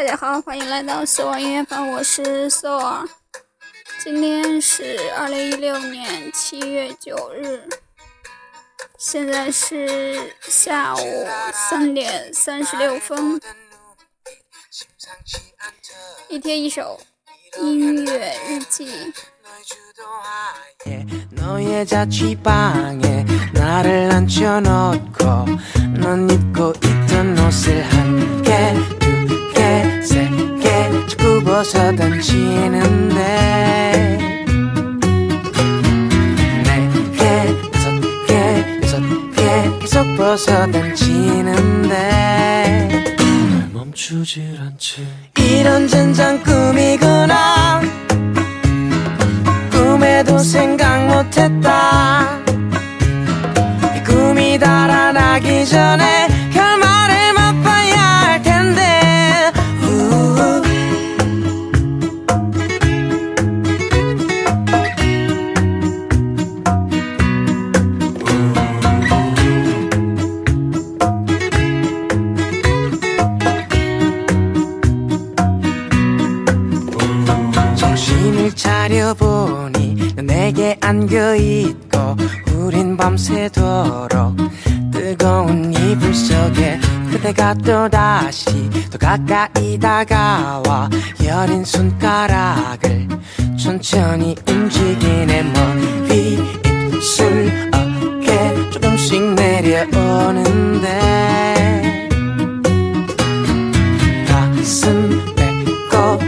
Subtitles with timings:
[0.00, 3.06] 大家好，欢迎来到死亡音乐房，我是 So 儿。
[4.02, 7.68] 今天是二零一六年七月九日，
[8.96, 13.38] 现在是下午三点三十六分。
[16.30, 16.98] 一天一首
[17.58, 19.12] 音乐日记。
[30.14, 33.14] 개 자꾸 벗어 던지는데
[36.64, 38.34] 네 개, 다섯 개,
[38.82, 39.00] 여섯
[39.36, 39.42] 개
[39.80, 41.90] 계속 벗어 던지는데
[43.72, 45.06] 멈추질 않지.
[45.36, 47.80] 이런 젠장 꿈이구나.
[49.70, 52.38] 꿈에도 생각 못했다.
[53.96, 56.29] 이 꿈이 달아나기 전에
[80.90, 82.16] 안겨있고
[82.56, 84.36] 우린 밤새도록
[84.90, 86.80] 뜨거운 이불 속에
[87.12, 90.90] 그대가 또다시 더 가까이 다가와
[91.24, 93.06] 여린 손가락을
[93.56, 95.44] 천천히 움직이네.
[95.44, 96.40] 머리
[96.96, 100.88] 입술 어깨 조금씩 내려오는데
[104.26, 106.18] 가슴 빼고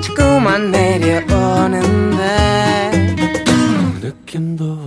[0.00, 1.33] 자꾸만 내려오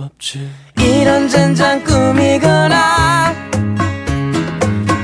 [0.08, 0.50] 없지.
[0.78, 3.34] 이런 젠장 꿈이구나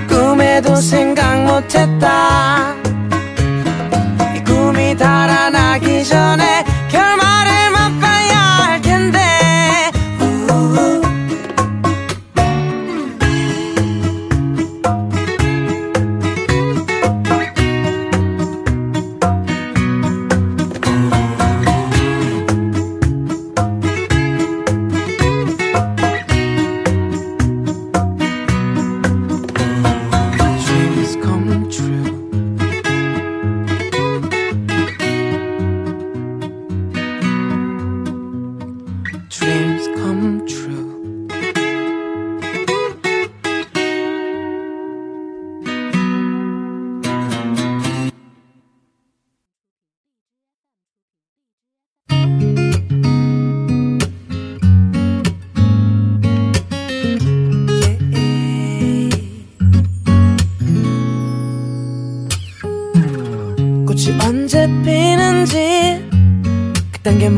[0.09, 2.74] 꿈에도 생각 못했다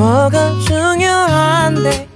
[0.06, 2.08] 뭐가 중요한데?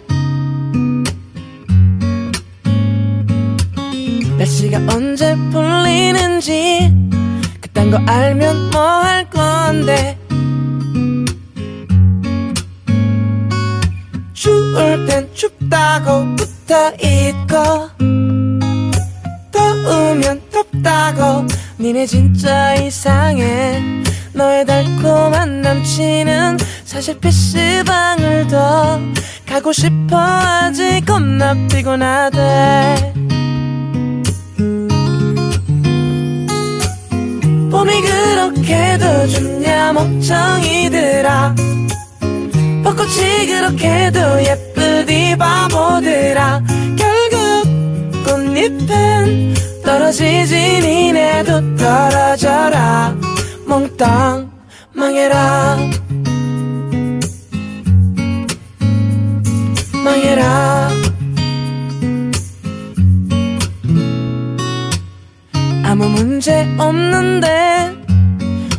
[4.38, 6.94] 날씨가 언제 풀리는지
[7.60, 10.16] 그딴 거 알면 뭐 할 건데?
[14.34, 17.90] 추울 땐 춥다고 붙어 있고
[19.50, 21.44] 더우면 덥다고.
[21.80, 23.82] 니네 진짜 이상해.
[24.32, 26.56] 너의 달콤한 남친은
[26.90, 28.98] 사실 PC방을 더
[29.46, 33.12] 가고 싶어 하지 겁나 피곤하대.
[37.70, 41.54] 봄이 그렇게도 좋냐 멍청이들아.
[42.82, 46.60] 벚꽃이 그렇게도 예쁘디 바보들아.
[46.98, 53.14] 결국 꽃잎은 떨어지지 니네도 떨어져라.
[53.64, 54.50] 몽땅
[54.92, 55.99] 망해라
[66.00, 67.94] 아무 문제 없는데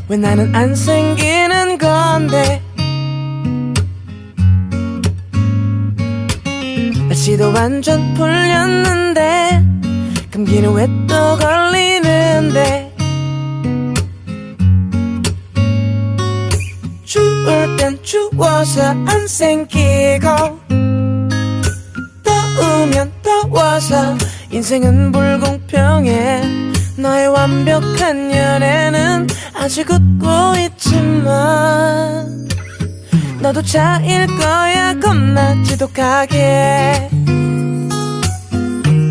[0.09, 2.59] 왜 나는 안 생기는 건데?
[7.07, 9.63] 날씨도 완전 풀렸는데
[10.31, 12.91] 감기는 왜 또 걸리는데?
[17.05, 20.27] 추울 땐 추워서 안 생기고
[22.23, 24.17] 더우면 더워서
[24.49, 26.70] 인생은 불공평해
[27.01, 29.25] 너의 완벽한 연애는
[29.55, 30.27] 아직 웃고
[30.59, 32.47] 있지만
[33.39, 37.09] 너도 차일 거야 겁나 지독하게.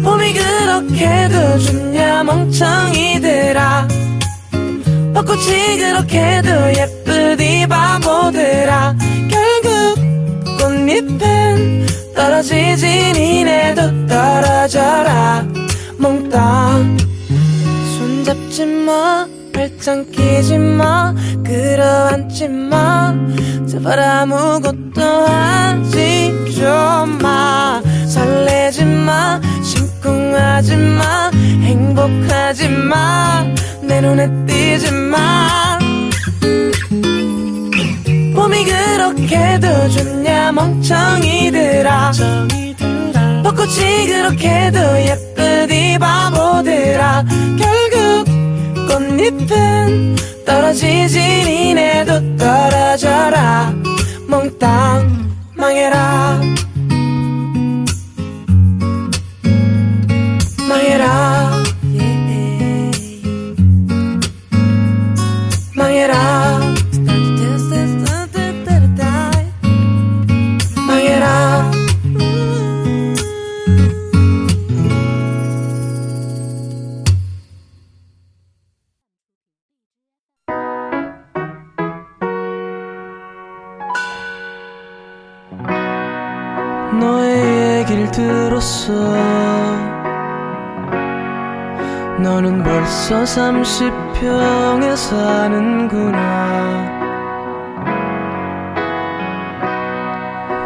[0.05, 3.89] 봄이 그렇게도 좋냐 멍청이들아
[5.13, 8.95] 벚꽃이 그렇게도 예쁘디 바보들아
[9.29, 9.97] 결국
[10.59, 15.45] 꽃잎은 떨어지지 니네도 떨어져라.
[15.99, 17.10] 몽땅
[18.61, 19.27] 손잡지 마.
[19.55, 21.15] 발짱 끼지 마.
[21.45, 23.15] 끌어안지 마.
[23.67, 27.83] 제발 아무것도 하지 좀마.
[28.07, 29.41] 설레지 마.
[29.63, 31.31] 심쿵하지 마.
[31.63, 35.79] 행복하지 마내 눈에 띄지 마.
[38.35, 42.13] 봄이 그렇게도 좋냐 멍청이들아.
[43.43, 47.25] 벚꽃이 그렇게도 예쁘디 바보들아
[49.01, 53.73] 꽃잎은 떨어지지 니네도 떨어져라.
[54.29, 56.41] 몽땅 망해라
[87.01, 88.93] 너의 얘기를 들었어.
[92.19, 96.21] 너는 벌써 30평에 사는구나.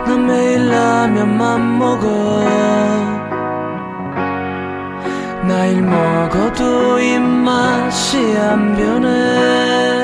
[0.06, 2.44] 난 매일 라면만 먹어.
[5.46, 10.03] 나일 먹어도 입맛이 안 변해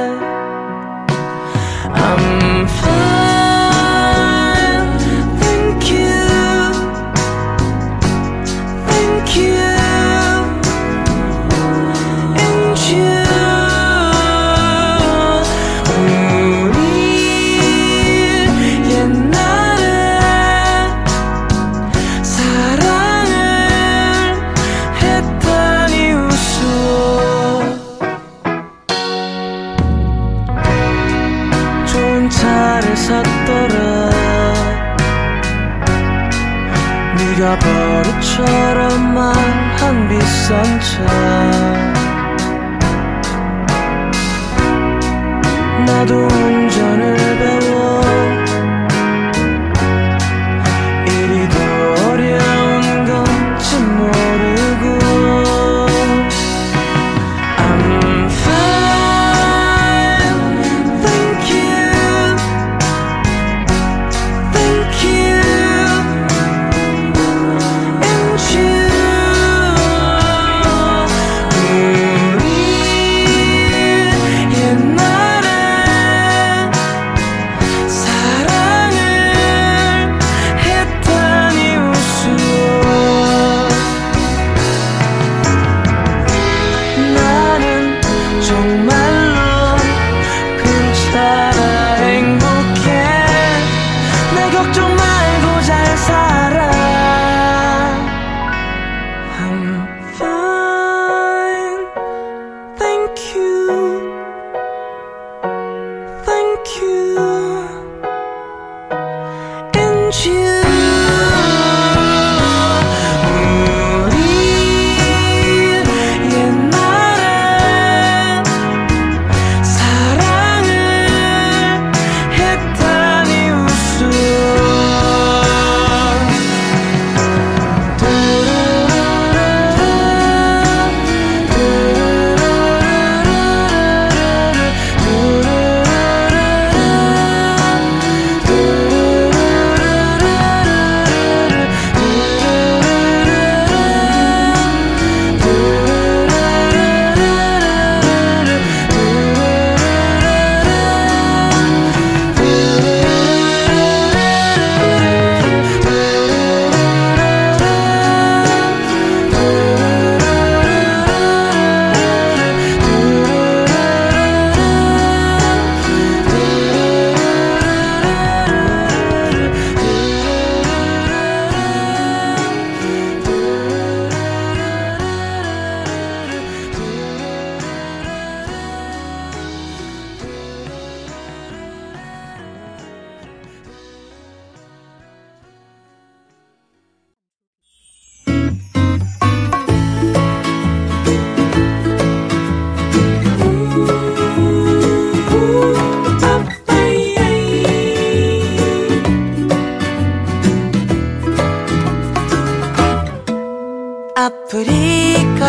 [204.17, 205.47] 아프리카.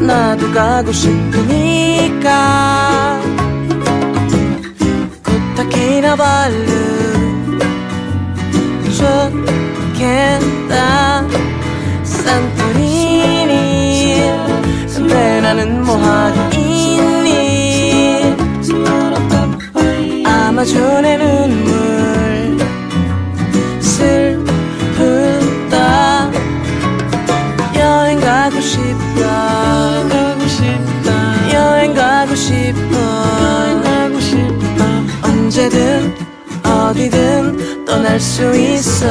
[0.00, 2.30] 나도 가고 싶으니까.
[5.56, 6.66] 코타키나발루
[9.80, 10.74] 좋겠다.
[12.04, 13.60] 산토리니.
[14.94, 18.36] 근데 나는 뭐하고 있니?
[20.26, 22.19] 아마존의 눈물
[37.90, 39.04] 떠날 수 있어.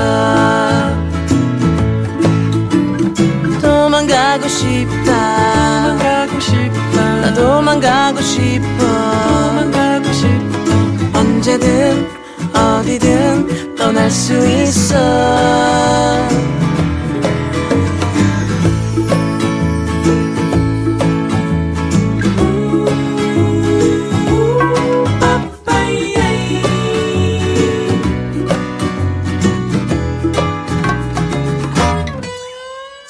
[3.62, 5.98] 도망가고 싶다.
[5.98, 8.63] 도망가고 싶다 나 도망가고 싶어.
[8.77, 11.19] 도망가고 싶어.
[11.19, 12.07] 언제든
[12.53, 14.95] 어디든 떠날 수 있어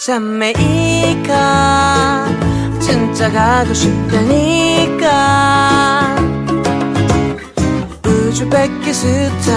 [0.10, 1.30] 잠메이카
[2.80, 5.06] 진짜 가고 싶다니까?
[8.08, 9.54] 우즈베키스탄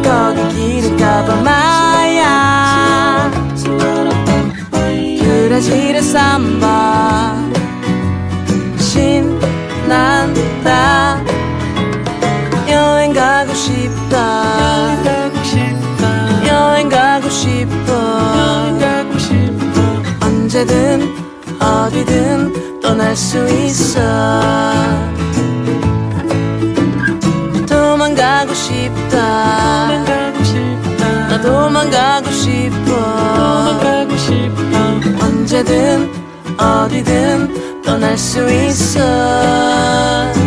[0.03, 2.25] 거기 길은 가봐마야?
[5.21, 7.35] 브라질의 삼바.
[8.79, 9.95] 신난다
[14.15, 15.97] 싶다.
[16.47, 17.93] 여행 가고 싶어.
[20.21, 21.13] 언제든
[21.59, 23.99] 어디든 떠날 수 있어.
[27.67, 29.87] 도망가고 싶다.
[31.29, 32.95] 나 도망가고 싶어.
[35.21, 36.09] 언제든
[36.57, 40.44] 어디든 떠날 수 있어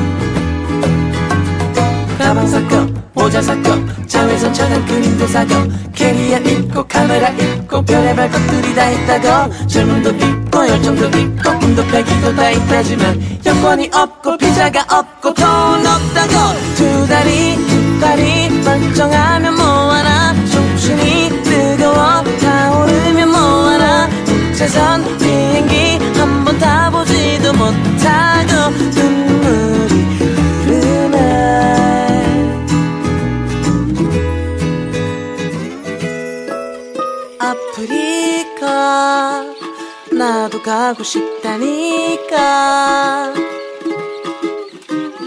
[3.28, 3.75] 모자 사고
[4.06, 5.50] 자외선 차단 그림도 사고
[5.94, 9.66] 캐리어 입고 카메라 입고 별의별 것들이 다 있다고.
[9.66, 16.58] 젊음도 있고 열정도 있고 꿈도 패기도 다 있다지만 여권이 없고 비자가 없고 돈 없다고.
[16.75, 19.48] 두 다리 두 다리 멀쩡하면
[40.88, 42.38] 가고 싶다니까.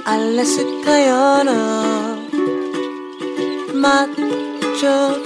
[0.03, 2.15] 알래스카 연어
[3.75, 5.20] 맛좋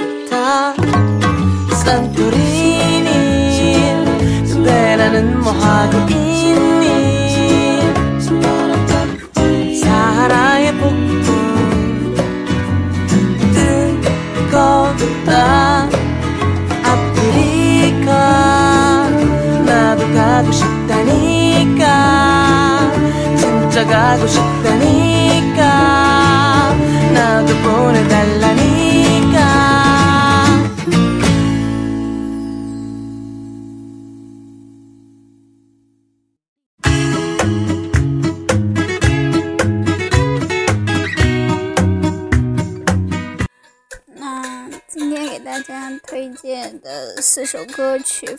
[46.36, 48.38] 荐的四首歌曲，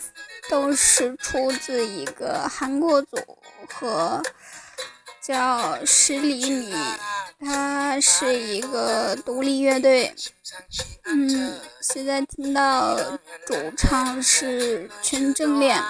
[0.49, 3.17] 都是出自一个韩国组
[3.69, 4.21] 合，
[5.21, 6.73] 叫十厘米，
[7.39, 10.13] 它是一个独立乐队。
[11.05, 12.97] 嗯，现在听到
[13.45, 15.81] 主唱是全正恋。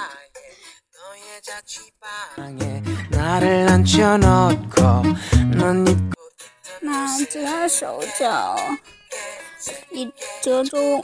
[6.82, 8.58] 那第二首叫。
[9.90, 11.04] 李哲中，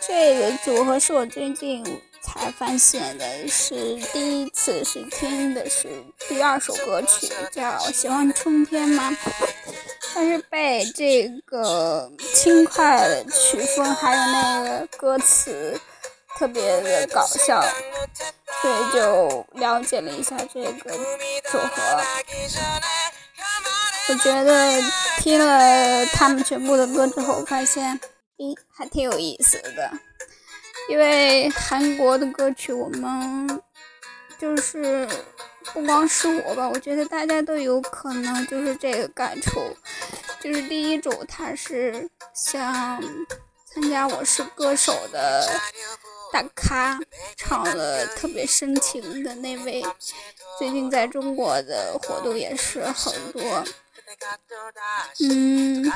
[0.00, 1.84] 这个组合是我最近
[2.22, 5.88] 才发现的，是第一次是听的是
[6.28, 7.62] 第二首歌曲，叫
[7.92, 9.10] 《喜欢春天吗》，
[10.14, 15.80] 但是被这个轻快的曲风还有那个歌词
[16.36, 17.62] 特别的搞笑，
[18.60, 20.94] 所以就了解了一下这个
[21.50, 22.02] 组合。
[24.06, 24.82] 我觉得
[25.24, 27.98] 听了他们全部的歌之后，发现，
[28.36, 29.90] 咦，还挺有意思的。
[30.90, 33.62] 因为韩国的歌曲，我们
[34.38, 35.08] 就是
[35.72, 39.74] 不光是我吧，我觉得大家都有可能就是这个感触。
[40.42, 43.02] 就是第一种，他是像
[43.72, 45.58] 参加《我是歌手》的
[46.30, 47.00] 大咖，
[47.34, 49.82] 唱了特别深情的那位，
[50.58, 53.64] 最近在中国的活动也是很多。
[55.20, 55.92] 嗯，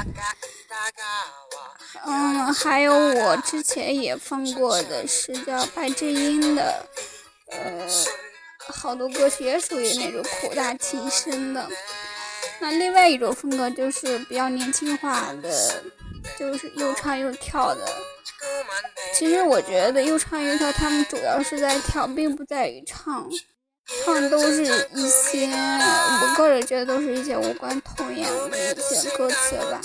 [2.05, 6.87] 嗯，还有我之前也放过的是叫白智英的，
[7.51, 7.89] 呃，
[8.69, 11.69] 好多歌曲也属于那种苦大情深的。
[12.61, 15.83] 那另外一种风格就是比较年轻化的，
[16.39, 17.87] 就是又唱又跳的。
[19.15, 23.29] 其实我觉得又唱又跳，他们主要是在跳，并不在于唱。
[24.05, 29.81] 唱都是一些，我个人觉得都是一些无关痛痒的一些歌词吧。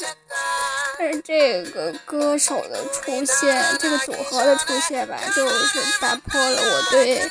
[0.97, 7.21] 但是这个歌手的出现，这个组合的出现吧，就是打破了我对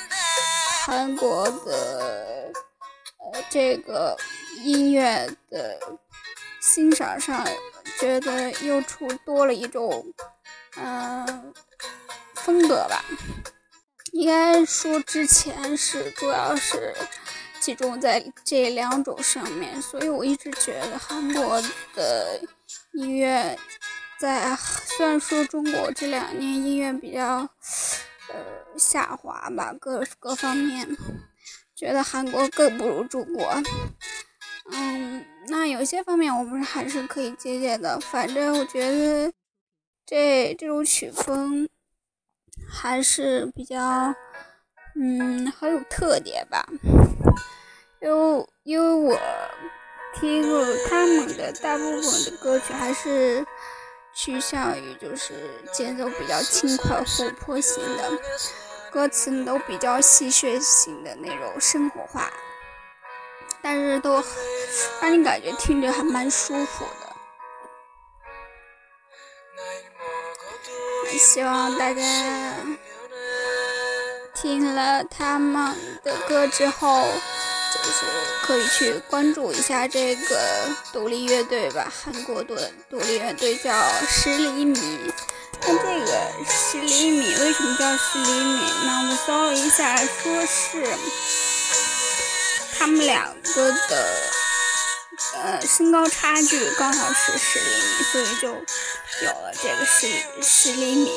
[0.84, 2.50] 韩国的
[3.32, 4.16] 呃这个
[4.62, 5.78] 音乐的
[6.60, 7.46] 欣赏上，
[8.00, 10.04] 觉得又出多了一种
[10.76, 11.52] 嗯
[12.34, 13.04] 风格吧。
[14.12, 16.94] 应该说，之前是主要是
[17.60, 21.60] 集中在这两种上面，所以我一直觉得韩国
[21.94, 22.40] 的
[22.92, 23.58] 音乐
[24.18, 27.48] 在虽然说中国这两年音乐比较
[28.28, 28.36] 呃
[28.76, 30.86] 下滑吧，各各方面
[31.74, 33.62] 觉得韩国更不如中国。
[34.72, 39.32] 嗯，那有些方面我们还是可以借鉴的，反正我觉得
[40.04, 41.66] 这这种曲风。
[42.68, 44.14] 还是比较，
[44.94, 46.66] 嗯，很有特点吧。
[48.00, 49.18] 因为因为我
[50.14, 53.46] 听过他们的大部分的歌曲，还是
[54.14, 58.10] 趋向于就是节奏比较轻快、活泼型的，
[58.90, 62.30] 歌词都比较戏谑型的那种生活化，
[63.62, 64.22] 但是都
[65.00, 67.01] 让你感觉听着还蛮舒服的。
[71.18, 72.02] 希望大家
[74.34, 77.06] 听了他们的歌之后，
[77.72, 78.04] 就是
[78.42, 80.40] 可以去关注一下这个
[80.92, 81.92] 独立乐队吧。
[82.04, 83.72] 韩国的独立乐队叫
[84.08, 85.12] 十厘米。
[85.64, 89.08] 那这个十厘米为什么叫十厘米呢？
[89.10, 90.84] 我搜了一下，说是
[92.76, 94.30] 他们两个的
[95.34, 98.56] 呃身高差距刚好是十厘米，所以就。
[99.22, 100.08] 有了这个十
[100.42, 101.10] 十厘米，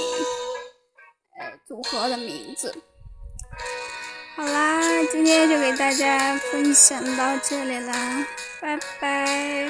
[1.40, 2.72] 呃，组合的名字。
[4.36, 4.80] 好啦，
[5.12, 8.26] 今天就给大家分享到这里啦，
[8.62, 9.68] 拜拜。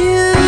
[0.00, 0.39] you.